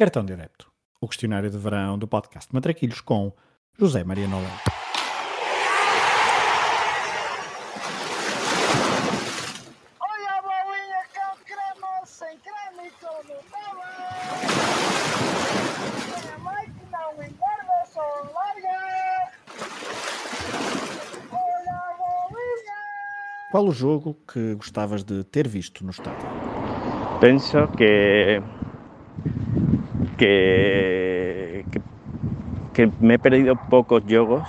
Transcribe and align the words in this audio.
Cartão 0.00 0.24
de 0.24 0.32
Adepto, 0.32 0.72
o 0.98 1.06
questionário 1.06 1.50
de 1.50 1.58
verão 1.58 1.98
do 1.98 2.08
podcast 2.08 2.48
Matraquilhos 2.54 3.02
com 3.02 3.34
José 3.78 4.02
Maria 4.02 4.26
Nolan. 4.26 4.48
Olha 10.00 10.38
a 10.38 10.40
bolinha 10.40 11.04
com 11.14 11.36
creme, 11.44 12.06
sem 12.06 12.38
creme 12.38 12.88
e 12.88 12.92
a 17.68 17.84
só 17.84 18.00
larga. 18.32 19.32
Olha 21.30 21.74
a 21.74 21.94
bolinha. 21.98 22.80
Qual 23.52 23.66
o 23.66 23.70
jogo 23.70 24.16
que 24.32 24.54
gostavas 24.54 25.04
de 25.04 25.24
ter 25.24 25.46
visto 25.46 25.84
no 25.84 25.90
estádio? 25.90 26.26
Pienso 27.20 27.68
que, 27.76 28.42
que, 30.20 31.64
que, 32.74 32.90
me 33.00 33.14
he 33.14 33.18
perdido 33.18 33.56
pocos 33.56 34.02
juegos 34.06 34.46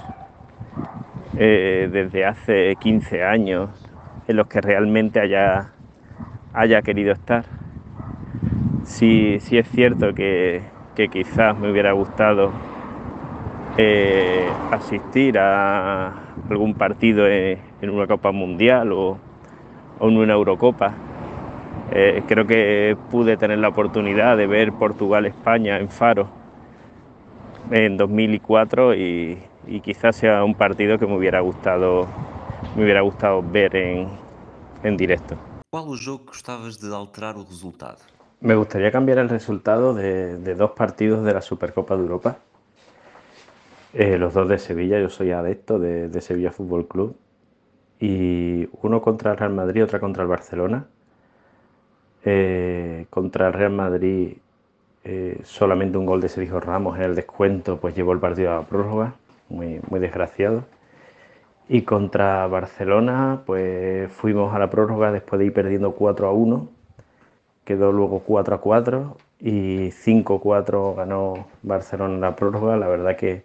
eh, 1.38 1.88
desde 1.90 2.26
hace 2.26 2.76
15 2.76 3.24
años 3.24 3.70
en 4.28 4.36
los 4.36 4.48
que 4.48 4.60
realmente 4.60 5.22
haya, 5.22 5.70
haya 6.54 6.82
querido 6.82 7.14
estar. 7.14 7.46
Sí, 8.84 9.38
sí 9.40 9.58
es 9.58 9.70
cierto 9.70 10.14
que, 10.14 10.62
que 10.94 11.08
quizás 11.08 11.58
me 11.58 11.72
hubiera 11.72 11.94
gustado 11.94 12.52
eh, 13.78 14.50
asistir 14.72 15.40
a 15.40 16.34
algún 16.50 16.74
partido 16.74 17.30
en, 17.30 17.60
en 17.82 17.90
una 17.90 18.08
Copa 18.08 18.34
Mundial 18.34 18.92
o, 18.92 19.18
o 20.00 20.10
en 20.10 20.18
una 20.18 20.34
Eurocopa. 20.34 20.96
Eh, 21.92 22.24
creo 22.28 22.48
que 22.48 22.98
pude 23.10 23.38
tener 23.38 23.60
la 23.60 23.68
oportunidad 23.70 24.38
de 24.38 24.48
ver 24.48 24.72
Portugal-España 24.74 25.78
en 25.78 25.90
Faro 25.90 26.30
en 27.72 27.98
2004 27.98 28.96
y, 28.96 29.38
y 29.68 29.82
quizás 29.82 30.16
sea 30.16 30.44
un 30.44 30.56
partido 30.56 30.98
que 30.98 31.06
me 31.06 31.16
hubiera 31.18 31.42
gustado, 31.42 32.08
me 32.76 32.84
hubiera 32.84 33.02
gustado 33.02 33.44
ver 33.44 33.76
en, 33.76 34.08
en 34.84 34.98
directo. 34.98 35.36
Qual 35.72 35.86
o 35.94 35.96
jogo 36.04 36.20
que 36.26 36.32
gostavas 36.34 36.76
de 36.84 36.90
alterar 37.02 37.36
o 37.38 37.44
resultado? 37.54 38.02
Me 38.42 38.56
gustaría 38.56 38.92
cambiar 38.92 39.20
el 39.20 39.30
resultado 39.30 39.94
de, 39.94 40.38
de 40.38 40.56
dos 40.56 40.72
partidos 40.72 41.24
de 41.24 41.34
la 41.34 41.42
Supercopa 41.42 41.96
de 41.96 42.02
Europa. 42.02 42.38
Eh, 43.94 44.18
los 44.18 44.34
dos 44.34 44.48
de 44.48 44.58
Sevilla, 44.58 45.00
yo 45.00 45.10
soy 45.10 45.32
adepto 45.32 45.80
de, 45.80 46.08
de 46.10 46.22
Sevilla 46.22 46.52
Fútbol 46.52 46.88
Club. 46.88 47.16
Y 48.00 48.68
uno 48.82 49.02
contra 49.02 49.32
el 49.32 49.38
Real 49.38 49.54
Madrid, 49.54 49.84
otra 49.84 50.00
contra 50.00 50.24
el 50.24 50.30
Barcelona. 50.30 50.88
Eh, 52.26 53.06
contra 53.10 53.48
el 53.48 53.54
Real 53.54 53.72
Madrid, 53.72 54.34
eh, 55.04 55.40
solamente 55.44 55.98
un 55.98 56.06
gol 56.06 56.22
de 56.22 56.30
Sergio 56.30 56.60
Ramos 56.60 56.98
en 56.98 57.04
el 57.04 57.16
descuento, 57.16 57.78
pues 57.78 57.96
llevó 57.96 58.14
el 58.14 58.20
partido 58.20 58.52
a 58.52 58.56
la 58.58 58.62
prórroga, 58.64 59.16
muy, 59.50 59.80
muy 59.90 60.00
desgraciado. 60.00 60.64
Y 61.70 61.84
contra 61.84 62.46
Barcelona, 62.48 63.42
pues 63.46 64.12
fuimos 64.12 64.54
a 64.54 64.60
la 64.60 64.70
prórroga 64.70 65.12
después 65.12 65.40
de 65.40 65.46
ir 65.46 65.54
perdiendo 65.54 65.94
4 65.94 66.28
a 66.28 66.32
1 66.34 66.68
quedó 67.64 67.92
luego 67.92 68.20
4 68.20 68.56
a 68.56 68.62
4 68.62 69.18
y 69.40 69.92
5 69.92 70.36
a 70.36 70.40
4 70.42 70.96
ganó 70.96 71.48
Barcelona 71.64 72.16
en 72.16 72.22
la 72.22 72.36
prórroga. 72.36 72.76
La 72.78 72.88
verdad 72.88 73.16
que, 73.16 73.44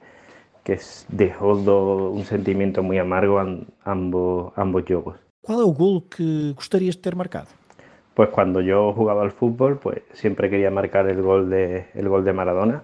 que 0.65 0.75
es- 0.75 1.07
dejó 1.09 1.53
un 1.55 2.25
sentimiento 2.25 2.83
muy 2.83 2.99
amargo 2.99 3.41
en 3.41 3.67
ambos, 3.85 4.53
ambos 4.57 4.85
juegos. 4.87 5.17
Qual 5.43 5.61
é 5.61 5.65
o 5.65 5.71
golo 5.71 6.03
que 6.11 6.53
gostarias 6.57 7.01
de 7.01 7.15
marcado? 7.15 7.47
Pues 8.17 8.31
cuando 8.31 8.63
yo 8.63 8.93
jugaba 8.95 9.23
al 9.23 9.31
fútbol, 9.31 9.79
pues 9.79 10.03
siempre 10.15 10.51
quería 10.51 10.73
marcar 10.73 11.09
el 11.09 11.23
gol 11.23 11.51
de, 11.51 11.87
el 11.95 12.09
gol 12.09 12.25
de 12.25 12.33
Maradona. 12.33 12.83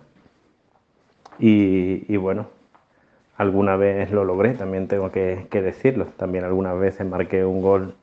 Y, 1.39 2.05
y 2.13 2.17
bueno, 2.19 2.49
alguna 3.39 3.77
vez 3.77 4.11
lo 4.11 4.25
logré, 4.25 4.55
también 4.55 4.89
tengo 4.89 5.11
que, 5.11 5.47
que 5.51 5.63
decirlo. 5.63 6.07
También 6.19 6.45
algunas 6.45 6.79
veces 6.79 7.07
marqué 7.07 7.45
un 7.47 7.63
gol 7.63 7.95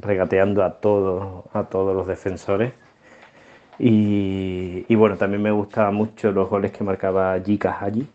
regateando 0.00 0.62
a 0.64 0.74
todos, 0.80 1.44
a 1.52 1.64
todos 1.64 1.94
los 1.96 2.06
defensores. 2.06 2.72
Y, 3.80 4.84
y 4.88 4.94
bueno, 4.94 5.16
también 5.16 5.42
me 5.42 5.50
gustaban 5.50 5.94
mucho 5.96 6.32
los 6.32 6.48
goles 6.48 6.72
que 6.72 6.84
marcaba 6.84 7.38
Jika 7.40 7.72
Haji. 7.80 8.06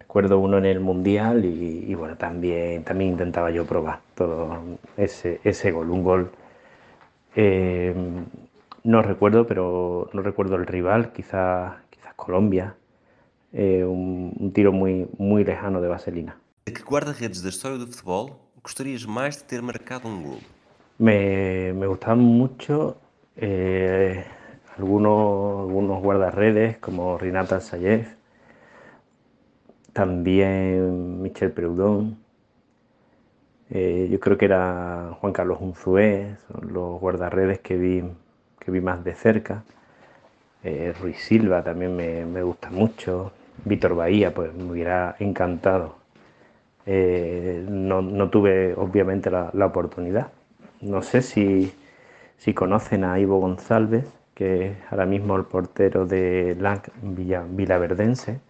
Recuerdo 0.00 0.38
uno 0.38 0.58
en 0.58 0.66
el 0.66 0.80
Mundial 0.80 1.44
y, 1.44 1.86
y 1.88 1.94
bueno, 1.96 2.16
también, 2.16 2.84
también 2.84 3.12
intentaba 3.12 3.50
yo 3.50 3.66
probar 3.66 4.00
todo 4.14 4.58
ese, 4.96 5.40
ese 5.44 5.72
gol, 5.72 5.90
un 5.90 6.04
gol 6.04 6.30
eh, 7.36 7.94
no 8.84 9.02
recuerdo, 9.02 9.46
pero 9.46 10.08
no 10.12 10.22
recuerdo 10.22 10.56
el 10.56 10.66
rival, 10.66 11.12
quizás 11.12 11.74
quizás 11.90 12.14
Colombia. 12.14 12.74
Eh, 13.52 13.84
tiro 14.52 14.72
muy, 14.72 15.08
muy 15.18 15.44
lejano 15.44 15.80
de 15.80 15.88
vaselina. 15.88 16.36
A 16.66 16.70
que 16.70 16.82
guarda-redes 16.82 17.40
da 17.42 17.48
história 17.48 17.78
do 17.78 17.86
futebol 17.86 18.38
gostarias 18.62 19.06
mais 19.06 19.36
de 19.36 19.44
ter 19.44 19.62
marcado 19.62 20.06
um 20.06 20.22
golo? 20.22 20.40
Me, 20.98 21.72
me 21.72 21.86
gustaban 21.86 22.18
mucho 22.18 22.98
eh, 23.36 24.24
algunos, 24.76 25.60
algunos 25.60 26.02
guardarredes 26.02 26.76
como 26.78 27.16
Rinata 27.16 27.60
Sayev, 27.60 28.06
también 29.92 31.22
Michel 31.22 31.52
Preudón, 31.52 32.18
eh, 33.70 34.08
yo 34.10 34.20
creo 34.20 34.38
que 34.38 34.46
era 34.46 35.16
Juan 35.20 35.32
Carlos 35.32 35.58
Unzué, 35.60 36.36
los 36.62 37.00
guardarredes 37.00 37.60
que 37.60 37.76
vi, 37.76 38.02
que 38.58 38.70
vi 38.70 38.80
más 38.80 39.04
de 39.04 39.14
cerca. 39.14 39.64
Eh, 40.64 40.94
Ruiz 41.00 41.18
Silva 41.18 41.62
también 41.62 41.96
me, 41.96 42.24
me 42.26 42.42
gusta 42.42 42.70
mucho. 42.70 43.32
Víctor 43.64 43.94
Bahía, 43.96 44.34
pues 44.34 44.54
me 44.54 44.64
hubiera 44.72 45.16
encantado. 45.18 45.96
Eh, 46.86 47.64
no, 47.68 48.02
no 48.02 48.30
tuve 48.30 48.74
obviamente 48.76 49.30
la, 49.30 49.50
la 49.52 49.66
oportunidad. 49.66 50.28
No 50.80 51.02
sé 51.02 51.22
si, 51.22 51.72
si 52.38 52.54
conocen 52.54 53.04
a 53.04 53.18
Ivo 53.20 53.38
González, 53.40 54.06
que 54.34 54.68
es 54.72 54.76
ahora 54.90 55.06
mismo 55.06 55.36
el 55.36 55.44
portero 55.44 56.06
de 56.06 56.56
LAC 56.60 56.90
Villa, 57.02 57.44
Vilaverdense. 57.48 58.40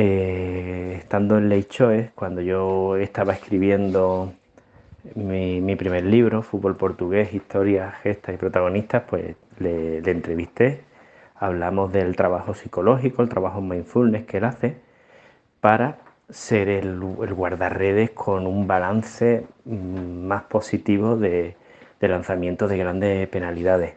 Eh, 0.00 0.94
estando 0.96 1.38
en 1.38 1.48
Leichoes, 1.48 2.12
cuando 2.14 2.40
yo 2.40 2.96
estaba 2.98 3.32
escribiendo 3.32 4.32
mi, 5.16 5.74
primer 5.74 6.04
libro, 6.04 6.42
Fútbol 6.42 6.76
Portugués, 6.76 7.34
Historias, 7.34 7.96
Gestas 8.02 8.36
y 8.36 8.38
Protagonistas, 8.38 9.02
pues 9.10 9.34
le, 9.58 9.98
entrevisté. 10.08 10.82
Hablamos 11.34 11.90
del 11.92 12.14
trabajo 12.14 12.54
psicológico, 12.54 13.22
el 13.22 13.28
trabajo 13.28 13.60
mindfulness 13.60 14.24
que 14.26 14.36
él 14.36 14.44
hace 14.44 14.76
para 15.60 15.98
ser 16.30 16.68
el, 16.68 17.02
el 17.22 17.34
guardarredes 17.34 18.10
con 18.10 18.46
un 18.46 18.68
balance 18.68 19.46
mm, 19.64 20.26
más 20.28 20.44
positivo 20.44 21.16
de, 21.16 21.56
de 21.98 22.08
lanzamientos 22.08 22.70
de 22.70 22.78
grandes 22.78 23.28
penalidades. 23.28 23.94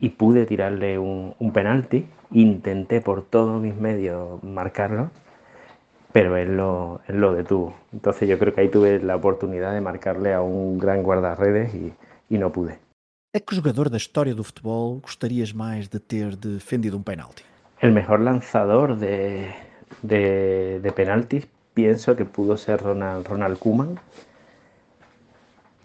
Y 0.00 0.10
pude 0.10 0.46
tirarle 0.46 0.98
un, 0.98 1.34
un 1.38 1.52
penalti, 1.52 2.06
intenté 2.30 3.00
por 3.00 3.24
todos 3.24 3.60
mis 3.60 3.74
medios 3.74 4.42
marcarlo, 4.44 5.10
pero 6.12 6.36
él 6.36 6.56
lo, 6.56 7.00
él 7.08 7.20
lo 7.20 7.34
detuvo. 7.34 7.74
Entonces 7.92 8.28
yo 8.28 8.38
creo 8.38 8.54
que 8.54 8.60
ahí 8.62 8.68
tuve 8.68 9.00
la 9.00 9.16
oportunidad 9.16 9.72
de 9.72 9.80
marcarle 9.80 10.34
a 10.34 10.40
un 10.40 10.78
gran 10.78 11.02
guardarredes 11.02 11.74
y, 11.74 11.92
y 12.28 12.38
no 12.38 12.52
pude. 12.52 12.78
A 13.34 13.40
que 13.40 13.56
jogador 13.56 13.90
da 13.90 13.98
história 13.98 14.34
do 14.34 14.42
futebol 14.42 15.00
gostarias 15.04 15.52
mais 15.52 15.90
de 15.90 16.00
ter 16.00 16.34
defendido 16.34 16.96
um 16.96 17.02
penalti? 17.02 17.44
El 17.78 17.92
mejor 17.92 18.20
lanzador 18.20 18.96
de, 18.96 19.52
de, 20.02 20.80
de 20.80 20.92
penaltis 20.92 21.46
pienso 21.74 22.16
que 22.16 22.24
pudo 22.24 22.56
ser 22.56 22.80
Ronald, 22.80 23.28
Ronald 23.28 23.58
Koeman. 23.58 24.00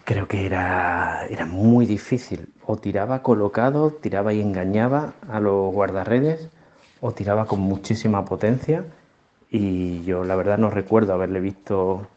Creo 0.06 0.28
que 0.28 0.46
era, 0.46 1.26
era 1.30 1.46
muy 1.46 1.86
difícil. 1.86 2.54
O 2.66 2.78
tiraba 2.78 3.22
colocado, 3.22 3.92
tiraba 3.92 4.34
y 4.34 4.42
engañaba 4.42 5.14
a 5.30 5.40
los 5.40 5.74
guardarredes, 5.74 6.50
o 7.02 7.12
tiraba 7.12 7.46
con 7.46 7.60
muchísima 7.60 8.26
potencia. 8.26 8.86
Y 9.50 10.04
yo 10.04 10.24
la 10.24 10.36
verdad 10.36 10.58
no 10.58 10.70
recuerdo 10.70 11.14
haberle 11.14 11.40
visto 11.40 12.08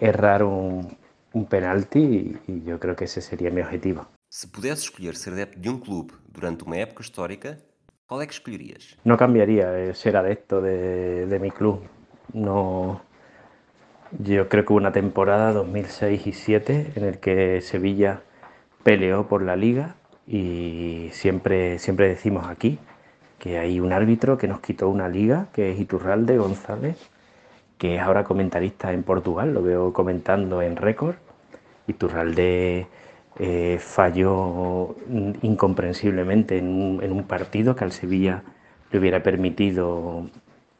errar 0.00 0.42
un, 0.42 0.96
un 1.32 1.44
penalti 1.46 2.00
y, 2.46 2.52
y 2.52 2.62
yo 2.64 2.78
creo 2.80 2.96
que 2.96 3.04
ese 3.04 3.20
sería 3.20 3.50
mi 3.50 3.60
objetivo. 3.60 4.06
Se 4.28 4.46
pudesses 4.46 4.84
escolher 4.84 5.16
ser 5.16 5.32
adepto 5.32 5.58
de 5.60 5.68
um 5.68 5.78
clube 5.78 6.12
durante 6.28 6.64
uma 6.64 6.76
época 6.76 7.02
histórica, 7.02 7.58
qual 8.06 8.22
é 8.22 8.26
que 8.26 8.32
escolherias? 8.32 8.96
No 9.04 9.16
cambiaría 9.16 9.66
eh, 9.76 9.94
ser 9.94 10.16
adepto 10.16 10.60
de, 10.60 11.26
de 11.26 11.38
mi 11.38 11.50
club. 11.50 11.82
No, 12.32 13.00
yo 14.18 14.48
creo 14.48 14.64
que 14.64 14.72
hubo 14.72 14.78
una 14.78 14.92
temporada 14.92 15.52
2006 15.52 16.26
y 16.26 16.30
2007 16.30 16.92
en 16.96 17.04
el 17.04 17.18
que 17.18 17.60
Sevilla 17.60 18.22
peleó 18.82 19.28
por 19.28 19.42
la 19.42 19.56
liga 19.56 19.94
y 20.26 21.08
siempre, 21.12 21.78
siempre 21.78 22.08
decimos 22.08 22.46
aquí 22.48 22.78
que 23.38 23.58
hay 23.58 23.80
un 23.80 23.92
árbitro 23.92 24.36
que 24.36 24.48
nos 24.48 24.60
quitó 24.60 24.88
una 24.88 25.08
liga, 25.08 25.46
que 25.52 25.72
es 25.72 25.80
Iturralde 25.80 26.36
González, 26.36 26.98
que 27.78 27.96
es 27.96 28.00
ahora 28.00 28.24
comentarista 28.24 28.92
en 28.92 29.02
Portugal, 29.02 29.54
lo 29.54 29.62
veo 29.62 29.92
comentando 29.92 30.60
en 30.60 30.76
récord. 30.76 31.16
Iturralde 31.86 32.86
eh, 33.38 33.78
falló 33.80 34.94
incomprensiblemente 35.42 36.58
en 36.58 37.12
un, 37.12 37.24
partido 37.24 37.74
que 37.74 37.84
al 37.84 37.92
Sevilla 37.92 38.42
le 38.92 38.98
hubiera 38.98 39.22
permitido 39.22 40.28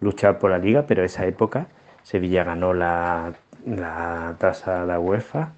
luchar 0.01 0.39
por 0.39 0.51
la 0.51 0.59
liga, 0.59 0.85
pero 0.87 1.03
esa 1.03 1.27
época 1.27 1.69
Sevilla 2.03 2.45
ganó 2.45 2.75
la, 2.75 3.33
la 3.67 4.37
tasa 4.39 4.81
de 4.81 4.87
la 4.87 5.01
UEFA, 5.01 5.53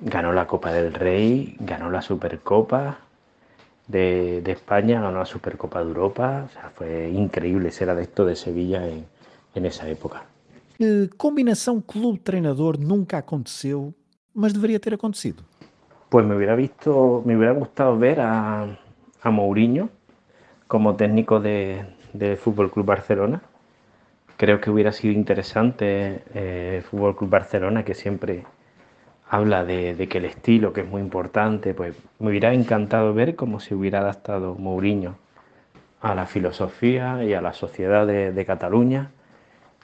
ganó 0.00 0.32
la 0.32 0.46
Copa 0.46 0.72
del 0.72 0.92
Rey, 0.92 1.56
ganó 1.60 1.90
la 1.90 2.02
Supercopa 2.02 2.98
de, 3.88 4.42
España, 4.46 5.00
ganó 5.00 5.18
la 5.18 5.26
Supercopa 5.26 5.80
de 5.80 5.88
Europa, 5.88 6.44
o 6.46 6.52
sea, 6.52 6.70
fue 6.70 7.10
increíble 7.10 7.70
ser 7.70 7.90
adepto 7.90 8.24
de 8.24 8.36
Sevilla 8.36 8.86
en, 8.86 9.06
en 9.54 9.66
esa 9.66 9.88
época. 9.88 10.24
combinación 11.16 11.82
club-treinador 11.82 12.78
nunca 12.78 13.18
aconteceu, 13.18 13.94
mas 14.32 14.52
debería 14.52 14.80
ter 14.80 14.94
acontecido. 14.94 15.42
Pues 16.08 16.26
me 16.26 16.34
hubiera 16.36 16.54
visto, 16.56 17.22
me 17.24 17.36
hubiera 17.36 17.52
gustado 17.52 17.96
ver 17.98 18.20
a, 18.20 18.66
a 19.22 19.30
Mourinho 19.30 19.88
como 20.66 20.96
técnico 20.96 21.40
de, 21.40 21.84
de 22.12 22.36
Fútbol 22.36 22.70
Club 22.70 22.86
Barcelona. 22.86 23.42
Creo 24.40 24.58
que 24.58 24.70
hubiera 24.70 24.90
sido 24.90 25.12
interesante 25.12 26.22
eh, 26.32 26.82
Fútbol 26.90 27.14
Club 27.14 27.28
Barcelona, 27.28 27.84
que 27.84 27.94
siempre 27.94 28.46
habla 29.28 29.66
de, 29.66 29.94
de, 29.94 30.08
que 30.08 30.16
el 30.16 30.24
estilo, 30.24 30.72
que 30.72 30.80
es 30.80 30.88
muy 30.88 31.02
importante, 31.02 31.74
pues 31.74 31.94
me 32.20 32.30
hubiera 32.30 32.54
encantado 32.54 33.12
ver 33.12 33.36
cómo 33.36 33.60
se 33.60 33.74
hubiera 33.74 33.98
adaptado 33.98 34.54
Mourinho 34.54 35.18
a 36.00 36.14
la 36.14 36.24
filosofía 36.24 37.22
y 37.22 37.34
a 37.34 37.42
la 37.42 37.52
sociedad 37.52 38.06
de, 38.06 38.32
de 38.32 38.46
Cataluña. 38.46 39.10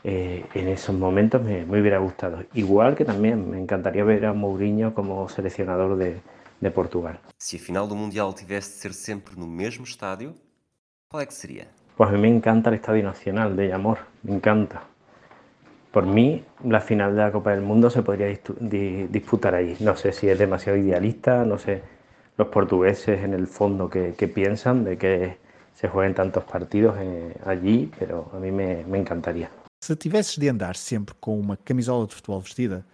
Eh, 0.05 0.47
en 0.55 0.69
esos 0.69 0.97
momentos 0.97 1.43
me, 1.43 1.67
me, 1.67 1.79
hubiera 1.79 1.99
gustado. 1.99 2.43
Igual 2.55 2.97
que 2.97 3.05
también 3.05 3.51
me 3.51 3.61
encantaría 3.61 4.05
ver 4.05 4.25
a 4.25 4.33
Mourinho 4.33 4.95
como 4.95 5.29
seleccionador 5.29 5.99
de, 5.99 6.17
de 6.63 6.71
Portugal. 6.71 7.21
Si 7.37 7.59
a 7.59 7.61
final 7.61 7.87
do 7.87 7.95
Mundial 7.95 8.35
tivesse 8.35 8.71
de 8.71 8.81
ser 8.81 8.95
sempre 8.95 9.37
no 9.37 9.47
mesmo 9.47 9.85
estádio, 9.85 10.35
qual 11.11 11.21
é 11.21 11.27
que 11.27 11.35
seria? 11.35 11.67
Pues 11.97 12.11
a 12.11 12.13
mí 12.13 12.19
me 12.21 12.29
encanta 12.29 12.71
el 12.71 12.77
Estadio 12.77 13.03
Nacional 13.05 13.57
de 13.57 13.69
Yamor, 13.69 13.99
me 14.23 14.35
encanta. 14.35 14.83
Por 15.93 16.05
mí, 16.05 16.45
la 16.63 16.81
final 16.81 17.17
de 17.17 17.23
la 17.23 17.33
Copa 17.33 17.53
del 17.53 17.63
Mundo 17.63 17.89
se 17.89 18.03
podría 18.03 18.27
disputar 18.27 19.55
allí. 19.55 19.77
No 19.81 19.97
sé 19.97 20.13
si 20.13 20.29
es 20.29 20.39
demasiado 20.39 20.77
idealista, 20.77 21.45
no 21.45 21.59
sé 21.59 21.83
los 22.37 22.49
portugueses 22.49 23.23
en 23.25 23.33
el 23.33 23.47
fondo 23.47 23.89
que, 23.89 24.15
que 24.15 24.29
piensan 24.29 24.85
de 24.85 24.99
que 24.99 25.39
se 25.75 25.89
jueguen 25.89 26.15
tantos 26.15 26.45
partidos 26.45 26.97
eh, 26.99 27.35
allí, 27.47 27.91
pero 27.99 28.31
a 28.35 28.39
mí 28.39 28.51
me, 28.51 28.85
me 28.85 28.99
encantaría. 28.99 29.51
Se 29.83 29.97
tivesses 29.97 30.39
de 30.39 30.51
andar 30.51 30.77
sempre 30.77 31.15
com 31.21 31.39
uma 31.39 31.57
camisola 31.57 32.07
de 32.07 32.13
futebol 32.15 32.43
vestida, 32.43 32.85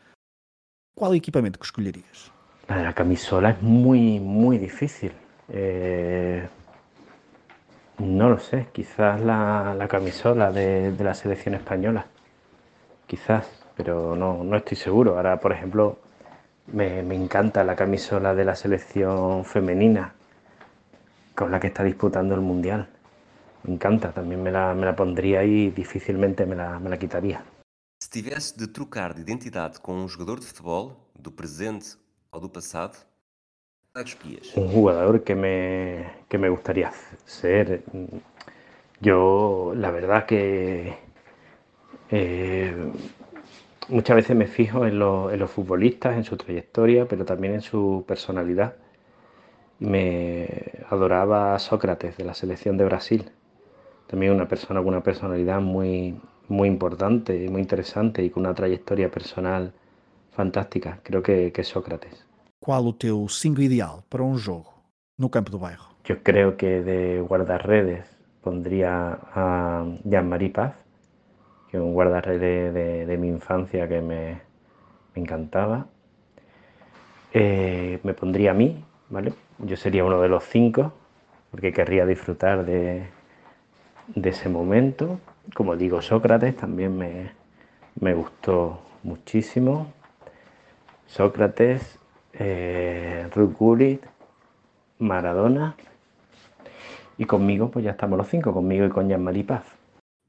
qual 0.95 1.15
equipamento 1.15 1.59
que 1.59 1.65
escolherias? 1.65 2.31
La 2.69 2.83
la 2.83 2.93
camisola 2.93 3.51
es 3.51 3.63
muy, 3.63 4.21
muy 4.21 4.59
difícil. 4.59 5.13
Eh, 5.49 6.47
no 8.03 8.29
lo 8.29 8.39
sé, 8.39 8.69
quizás 8.73 9.21
la, 9.21 9.75
la 9.75 9.89
camisola 9.89 10.51
de, 10.53 10.93
de, 10.93 11.05
la 11.05 11.15
selección 11.15 11.55
española. 11.55 12.07
Quizás, 13.07 13.47
pero 13.77 14.17
no, 14.17 14.43
no 14.45 14.57
estoy 14.57 14.77
seguro. 14.77 15.17
Ahora, 15.17 15.39
por 15.41 15.53
ejemplo, 15.53 15.99
me, 16.67 17.03
me, 17.03 17.15
encanta 17.15 17.65
la 17.65 17.77
camisola 17.77 18.35
de 18.35 18.45
la 18.45 18.57
selección 18.57 19.45
femenina 19.45 20.15
con 21.35 21.51
la 21.51 21.61
que 21.61 21.69
está 21.69 21.85
disputando 21.85 22.35
el 22.35 22.41
Mundial. 22.41 22.89
me 23.65 23.75
encanta, 23.75 24.13
también 24.13 24.43
me 24.43 24.51
la, 24.51 24.75
me 24.75 24.87
la 24.87 24.97
pondría 24.97 25.45
y 25.45 25.71
difícilmente 25.71 26.47
me 26.47 26.57
la, 26.57 26.79
me 26.79 26.91
la 26.91 26.99
quitaría. 26.99 27.45
Se 28.03 28.11
tivesse 28.11 28.57
de 28.59 28.67
trocar 28.67 29.15
de 29.15 29.21
identidade 29.21 29.79
com 29.79 29.95
um 29.95 30.09
jogador 30.09 30.41
de 30.41 30.47
futebol, 30.47 30.97
do 31.17 31.31
presente 31.31 31.97
ou 32.33 32.41
do 32.41 32.49
passado, 32.49 32.97
Un 34.55 34.69
jugador 34.69 35.25
que 35.25 35.35
me, 35.35 36.07
que 36.29 36.39
me 36.39 36.49
gustaría 36.49 36.93
ser. 37.27 37.83
Yo, 39.01 39.73
la 39.77 39.91
verdad 39.91 40.25
que 40.27 40.97
eh, 42.11 42.75
muchas 43.89 44.17
veces 44.17 44.37
me 44.37 44.47
fijo 44.47 44.87
en, 44.87 44.99
lo, 44.99 45.31
en 45.31 45.39
los 45.39 45.51
futbolistas, 45.51 46.17
en 46.17 46.25
su 46.25 46.37
trayectoria, 46.37 47.07
pero 47.07 47.25
también 47.25 47.55
en 47.55 47.61
su 47.63 48.05
personalidad. 48.07 48.75
Me 49.81 50.49
adoraba 50.89 51.55
a 51.55 51.59
Sócrates 51.59 52.17
de 52.17 52.25
la 52.25 52.33
selección 52.35 52.79
de 52.79 52.85
Brasil 52.87 53.31
también 54.09 54.33
una 54.35 54.49
persona 54.49 54.81
con 54.81 54.91
una 54.91 55.03
personalidad 55.03 55.61
muy, 55.61 56.21
muy 56.49 56.69
importante, 56.69 57.49
muy 57.51 57.63
interesante 57.63 58.25
y 58.25 58.31
con 58.31 58.45
una 58.47 58.55
trayectoria 58.55 59.11
personal 59.11 59.73
fantástica. 60.33 61.01
Creo 61.05 61.23
que, 61.23 61.53
que 61.53 61.65
Sócrates. 61.65 62.27
¿Cuál 62.63 62.87
o 62.87 62.95
teu 62.95 63.27
5 63.27 63.61
ideal 63.61 64.07
para 64.09 64.23
un 64.23 64.39
jogo 64.39 64.71
no 65.19 65.29
campo 65.29 65.51
do 65.51 65.59
bairro? 65.59 65.99
Yo 66.05 66.23
creo 66.23 66.57
que 66.57 66.81
de 66.81 67.19
guardarredes 67.21 68.07
pondría 68.41 69.19
a 69.35 69.85
Jean-Marie 70.05 70.51
Paz, 70.51 70.75
que 71.69 71.77
es 71.77 71.83
un 71.83 71.93
guardarredes 71.93 72.73
de, 73.09 73.19
mi 73.19 73.27
infancia 73.27 73.89
que 73.89 74.01
me, 74.01 74.41
me 75.13 75.23
encantaba. 75.23 75.89
Eh, 77.35 77.99
me 78.05 78.15
pondría 78.15 78.53
a 78.53 78.55
mí, 78.55 78.85
¿vale? 79.11 79.35
Yo 79.59 79.77
sería 79.77 80.05
uno 80.05 80.21
de 80.21 80.29
los 80.29 80.45
cinco, 80.45 80.93
porque 81.51 81.73
querría 81.73 82.07
disfrutar 82.07 82.65
de, 82.65 83.09
de 84.15 84.31
ese 84.31 84.49
momento. 84.49 85.19
Como 85.53 85.75
digo, 85.75 86.01
Sócrates 86.01 86.57
también 86.57 86.97
me, 86.97 87.33
me 87.99 88.15
gustó 88.15 88.81
muchísimo. 89.03 89.93
Sócrates, 91.09 91.99
eh, 92.35 93.29
Ruth 93.35 93.57
Gullit, 93.59 94.03
Maradona. 94.99 95.77
E 97.19 97.27
comigo, 97.27 97.71
pues 97.71 97.85
ya 97.85 97.93
estamos 97.93 98.19
los 98.19 98.29
cinco, 98.29 98.53
conmigo 98.53 98.85
e 98.85 98.91
con 98.91 99.09
Jean-Marie 99.09 99.45
Paz. 99.45 99.65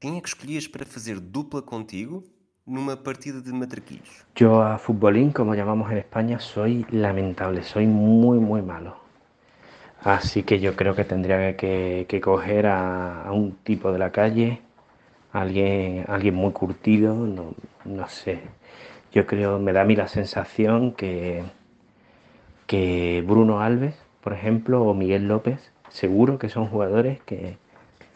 Quem 0.00 0.18
é 0.18 0.20
que 0.20 0.28
escolhias 0.28 0.68
para 0.68 0.84
fazer 0.84 1.18
dupla 1.18 1.62
contigo 1.62 2.22
numa 2.66 2.96
partida 2.96 3.40
de 3.40 3.52
matraquilhos? 3.52 4.24
Yo 4.36 4.60
a 4.60 4.78
futbolín, 4.78 5.32
como 5.32 5.54
llamamos 5.54 5.90
en 5.90 5.98
España, 5.98 6.38
soy 6.38 6.84
lamentable, 6.90 7.62
soy 7.62 7.86
muy, 7.86 8.38
muy 8.38 8.60
malo. 8.60 8.96
Así 10.02 10.42
que 10.42 10.60
yo 10.60 10.76
creo 10.76 10.94
que 10.94 11.04
tendría 11.04 11.56
que, 11.56 12.04
que 12.08 12.20
coger 12.20 12.66
a, 12.66 13.22
a, 13.22 13.32
un 13.32 13.52
tipo 13.64 13.90
de 13.90 13.98
la 13.98 14.12
calle, 14.12 14.60
alguien, 15.32 16.04
alguien 16.08 16.34
muy 16.34 16.52
curtido, 16.52 17.14
no, 17.14 17.54
no, 17.86 18.08
sé. 18.08 18.42
Yo 19.12 19.26
creo, 19.26 19.58
me 19.58 19.72
da 19.72 19.82
a 19.82 19.84
mí 19.84 19.96
la 19.96 20.08
sensación 20.08 20.92
que, 20.92 21.42
que 22.66 23.22
Bruno 23.26 23.60
Alves, 23.60 23.94
por 24.20 24.32
ejemplo, 24.32 24.82
o 24.82 24.94
Miguel 24.94 25.28
López, 25.28 25.72
seguro 25.88 26.38
que 26.38 26.48
son 26.48 26.66
jugadores 26.66 27.20
que 27.22 27.58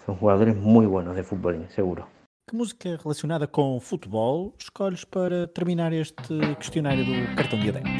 son 0.06 0.16
jugadores 0.16 0.56
muy 0.56 0.86
buenos 0.86 1.14
de 1.14 1.22
fútbol, 1.22 1.66
seguro. 1.68 2.08
Que 2.48 2.56
música 2.56 2.96
relacionada 2.96 3.46
com 3.46 3.78
futebol 3.78 4.54
escolhes 4.58 5.04
para 5.04 5.46
terminar 5.46 5.92
este 5.92 6.56
questionário 6.56 7.04
do 7.04 7.36
cartão 7.36 7.60
de 7.60 7.68
adepto? 7.68 7.90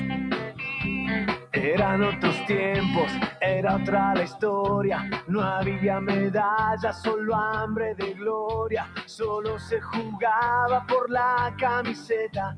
Eran 1.52 2.02
otros 2.02 2.34
tiempos, 2.46 3.11
era 3.40 3.76
otra 3.76 4.14
la 4.14 4.23
historia. 4.23 5.11
No 5.26 5.42
había 5.42 6.00
medallas, 6.00 7.02
solo 7.02 7.34
hambre 7.34 7.94
de 7.94 8.14
gloria. 8.14 8.87
Solo 9.06 9.58
se 9.58 9.80
jugaba 9.80 10.87
por 10.87 11.11
la 11.11 11.54
camiseta 11.58 12.56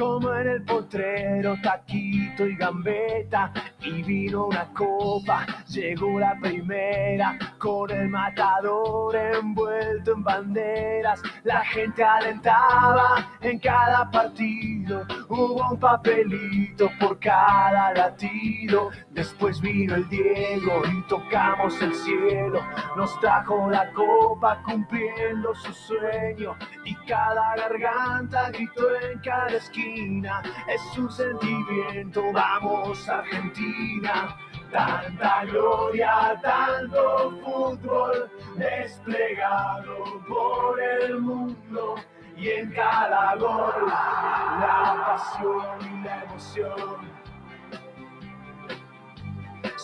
como 0.00 0.32
en 0.32 0.48
el 0.48 0.62
potrero, 0.62 1.58
taquito 1.62 2.46
y 2.46 2.56
gambeta. 2.56 3.52
Y 3.82 4.02
vino 4.02 4.46
una 4.46 4.66
copa, 4.72 5.46
llegó 5.70 6.18
la 6.18 6.36
primera, 6.40 7.38
con 7.58 7.90
el 7.90 8.08
matador 8.08 9.16
envuelto 9.16 10.12
en 10.12 10.24
banderas. 10.24 11.22
La 11.44 11.64
gente 11.64 12.02
alentaba 12.02 13.30
en 13.40 13.58
cada 13.58 14.10
partido, 14.10 15.06
hubo 15.28 15.70
un 15.70 15.78
papelito 15.78 16.90
por 16.98 17.18
cada 17.18 17.92
latido. 17.94 18.90
Después 19.10 19.60
vino 19.60 19.94
el 19.94 20.08
Diego 20.08 20.82
y 20.92 21.02
tocamos 21.08 21.80
el 21.82 21.94
cielo, 21.94 22.60
nos 22.96 23.18
trajo 23.20 23.70
la 23.70 23.92
copa 23.92 24.62
cumpliendo 24.64 25.54
su 25.54 25.72
sueño. 25.72 26.56
Y 26.84 26.94
cada 27.06 27.56
garganta 27.56 28.50
gritó 28.50 28.82
en 29.12 29.18
cada 29.20 29.48
esquina 29.56 30.42
es 30.68 30.98
un 30.98 31.10
sentimiento, 31.10 32.32
vamos 32.32 33.08
Argentina. 33.08 34.36
Tanta 34.70 35.44
gloria, 35.46 36.38
tanto 36.42 37.32
fútbol 37.42 38.30
desplegado 38.56 40.04
por 40.28 40.80
el 40.80 41.20
mundo 41.20 41.96
y 42.36 42.50
en 42.50 42.70
cada 42.70 43.34
gol 43.34 43.88
la 43.88 45.04
pasión 45.06 45.78
y 45.80 46.04
la 46.04 46.22
emoción 46.24 47.10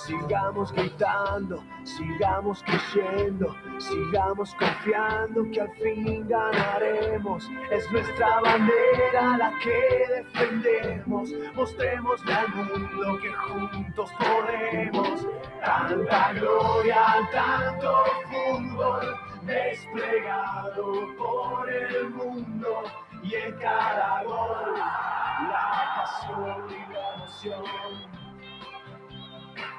Sigamos 0.06 0.70
gritando, 0.70 1.64
sigamos 1.82 2.62
creciendo, 2.62 3.56
sigamos 3.76 4.54
confiando 4.54 5.50
que 5.50 5.60
al 5.60 5.72
fin 5.78 6.28
ganaremos. 6.28 7.50
Es 7.72 7.90
nuestra 7.90 8.40
bandera 8.40 9.36
la 9.36 9.52
que 9.64 10.06
defendemos. 10.22 11.30
Mostremosle 11.56 12.32
al 12.32 12.48
mundo 12.54 13.18
que 13.20 13.32
juntos 13.32 14.12
podemos. 14.20 15.26
Tanta 15.64 16.32
gloria, 16.34 17.28
tanto 17.32 18.04
fútbol 18.30 19.16
desplegado 19.42 21.16
por 21.18 21.68
el 21.68 22.10
mundo 22.10 22.84
y 23.24 23.34
en 23.34 23.56
cada 23.56 24.22
gol 24.22 24.72
la 24.76 25.94
pasión 25.96 26.64
y 26.70 26.92
la 26.92 27.14
emoción. 27.14 28.15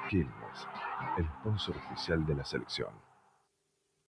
Quilmes, 0.08 0.66
el 1.18 1.26
sponsor 1.26 1.76
oficial 1.76 2.24
de 2.24 2.34
la 2.34 2.44
selección. 2.44 3.07